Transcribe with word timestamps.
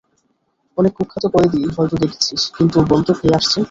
অনেক 0.77 0.93
কুখ্যাত 0.97 1.23
কয়েদী 1.33 1.59
হয়তো 1.75 1.95
দেখেছিস 1.95 2.41
কিন্তু 2.55 2.77
বল 2.89 3.01
তো 3.03 3.13
কে 3.19 3.27
আসছে? 3.37 3.59